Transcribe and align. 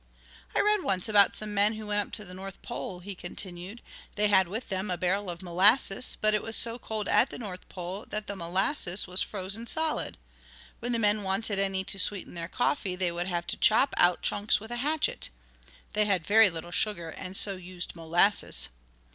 "I 0.55 0.61
read 0.61 0.81
once 0.81 1.07
about 1.07 1.35
some 1.35 1.53
men 1.53 1.73
who 1.73 1.85
went 1.85 2.07
up 2.07 2.11
to 2.13 2.25
the 2.25 2.33
North 2.33 2.59
Pole," 2.63 3.01
he 3.01 3.13
continued. 3.13 3.83
"They 4.15 4.29
had 4.29 4.47
with 4.47 4.69
them 4.69 4.89
a 4.89 4.97
barrel 4.97 5.29
of 5.29 5.43
molasses, 5.43 6.17
but 6.19 6.33
it 6.33 6.41
was 6.41 6.55
so 6.55 6.79
cold 6.79 7.07
at 7.07 7.29
the 7.29 7.37
North 7.37 7.69
Pole 7.69 8.07
that 8.09 8.25
the 8.25 8.35
molasses 8.35 9.05
was 9.05 9.21
frozen 9.21 9.67
solid. 9.67 10.17
When 10.79 10.91
the 10.91 10.97
men 10.97 11.21
wanted 11.21 11.59
any 11.59 11.83
to 11.83 11.99
sweeten 11.99 12.33
their 12.33 12.47
coffee 12.47 12.95
they 12.95 13.11
would 13.11 13.27
have 13.27 13.45
to 13.45 13.57
chop 13.57 13.93
out 13.95 14.23
chunks 14.23 14.59
with 14.59 14.71
a 14.71 14.77
hatchet. 14.77 15.29
They 15.93 16.05
had 16.05 16.25
very 16.25 16.49
little 16.49 16.71
sugar 16.71 17.11
and 17.11 17.37
so 17.37 17.55
used 17.55 17.95
molasses. 17.95 18.69